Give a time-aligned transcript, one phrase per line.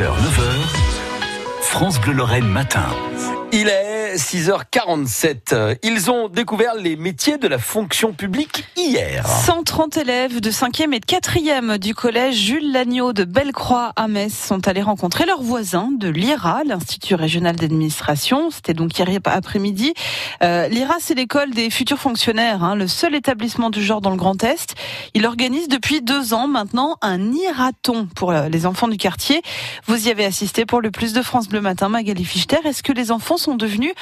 [0.00, 2.86] 6h, 9h, France Bleu Lorraine matin.
[3.52, 5.78] Il est 6h47.
[5.82, 9.26] Ils ont découvert les métiers de la fonction publique hier.
[9.26, 14.32] 130 élèves de 5e et de 4e du collège Jules Lagneau de Bellecroix à Metz
[14.34, 18.50] sont allés rencontrer leurs voisins de l'IRA, l'Institut régional d'administration.
[18.50, 19.94] C'était donc hier après-midi.
[20.42, 24.16] Euh, L'IRA, c'est l'école des futurs fonctionnaires, hein, le seul établissement du genre dans le
[24.16, 24.74] Grand Est.
[25.14, 29.42] Il organise depuis deux ans maintenant un iraton pour les enfants du quartier.
[29.86, 32.58] Vous y avez assisté pour le plus de France Bleu Matin, Magali Fichter.
[32.64, 33.92] Est-ce que les enfants sont devenus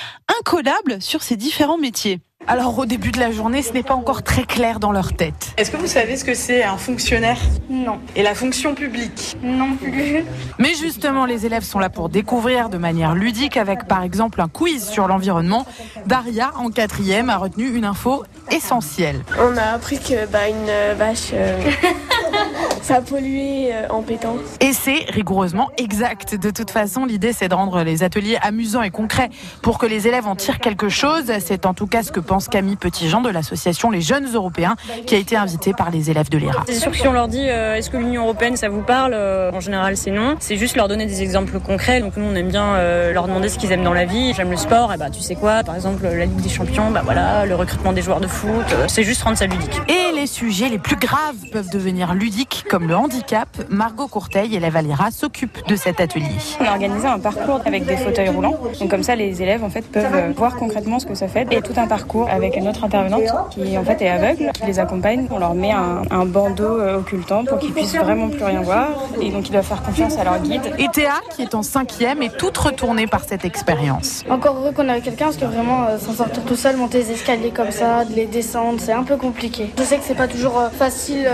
[0.40, 4.22] incollables sur ces différents métiers alors au début de la journée, ce n'est pas encore
[4.22, 5.52] très clair dans leur tête.
[5.58, 7.36] Est-ce que vous savez ce que c'est un fonctionnaire?
[7.68, 7.98] Non.
[8.16, 9.36] Et la fonction publique?
[9.42, 10.24] Non plus.
[10.58, 14.48] Mais justement, les élèves sont là pour découvrir de manière ludique avec par exemple un
[14.48, 15.66] quiz sur l'environnement.
[16.06, 19.22] Daria, en quatrième, a retenu une info essentielle.
[19.38, 21.32] On a appris que bah, une vache...
[21.34, 21.60] Euh,
[22.88, 24.36] ça polluait euh, en pétant.
[24.60, 26.34] Et c'est rigoureusement exact.
[26.34, 29.28] De toute façon, l'idée c'est de rendre les ateliers amusants et concrets
[29.60, 31.30] pour que les élèves en tirent quelque chose.
[31.40, 35.14] C'est en tout cas ce que pense Camille Petitjean de l'association Les Jeunes Européens qui
[35.14, 36.64] a été invitée par les élèves de l'ERA.
[36.66, 39.12] C'est sûr que si on leur dit euh, est-ce que l'Union Européenne ça vous parle
[39.12, 40.36] euh, En général c'est non.
[40.40, 42.00] C'est juste leur donner des exemples concrets.
[42.00, 42.78] Donc nous on aime bien
[43.12, 44.32] leur demander ce qu'ils aiment dans la vie.
[44.32, 45.62] J'aime le sport, et bah tu sais quoi?
[45.62, 48.64] Par exemple la Ligue des Champions, bah voilà, le recrutement des joueurs de foot.
[48.86, 49.78] c'est juste rendre ça ludique.
[49.88, 53.48] Et les sujets les plus graves peuvent devenir ludiques comme le handicap.
[53.68, 56.26] Margot Courteil, élève à l'IRA, s'occupe de cet atelier.
[56.60, 58.58] On a organisé un parcours avec des fauteuils roulants.
[58.80, 61.62] Donc comme ça, les élèves en fait peuvent voir concrètement ce que ça fait et
[61.62, 65.26] tout un parcours avec une autre intervenante qui en fait est aveugle, qui les accompagne.
[65.30, 68.88] On leur met un, bandeau euh, occultant pour qu'ils puissent vraiment plus rien voir
[69.20, 70.60] et donc ils doivent faire confiance à leur guide.
[70.78, 74.24] Et Théa, qui est en cinquième, est toute retournée par cette expérience.
[74.28, 77.12] Encore heureux qu'on ait quelqu'un parce que vraiment euh, s'en sortir tout seul, monter les
[77.12, 79.72] escaliers comme ça, de les descendre, c'est un peu compliqué.
[79.78, 81.28] Je sais que c'est pas toujours euh, facile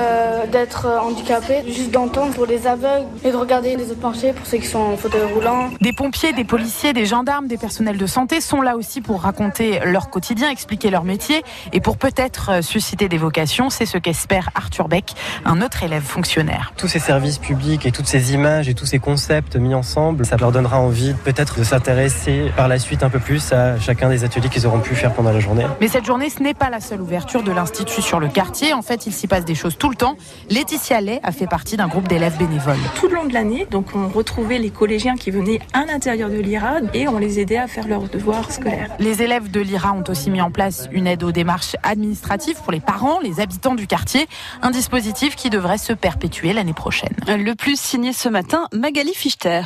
[0.52, 1.33] d'être handicapé,
[1.66, 4.78] juste d'entendre pour les aveugles et de regarder les autres marchés pour ceux qui sont
[4.78, 5.70] en fauteuil roulant.
[5.80, 9.80] Des pompiers, des policiers, des gendarmes, des personnels de santé sont là aussi pour raconter
[9.84, 13.70] leur quotidien, expliquer leur métier et pour peut-être euh, susciter des vocations.
[13.70, 15.14] C'est ce qu'espère Arthur Beck,
[15.44, 16.72] un autre élève fonctionnaire.
[16.76, 20.36] Tous ces services publics et toutes ces images et tous ces concepts mis ensemble, ça
[20.36, 24.24] leur donnera envie peut-être de s'intéresser par la suite un peu plus à chacun des
[24.24, 25.66] ateliers qu'ils auront pu faire pendant la journée.
[25.80, 28.72] Mais cette journée, ce n'est pas la seule ouverture de l'Institut sur le quartier.
[28.72, 30.16] En fait, il s'y passe des choses tout le temps.
[30.50, 32.78] Laetitia Lay a fait partie d'un groupe d'élèves bénévoles.
[32.94, 36.36] Tout le long de l'année, donc on retrouvait les collégiens qui venaient à l'intérieur de
[36.36, 38.90] l'IRA et on les aidait à faire leurs devoirs scolaires.
[38.98, 42.72] Les élèves de l'IRA ont aussi mis en place une aide aux démarches administratives pour
[42.72, 44.26] les parents, les habitants du quartier,
[44.62, 47.14] un dispositif qui devrait se perpétuer l'année prochaine.
[47.26, 49.64] Le plus signé ce matin, Magali Fichter.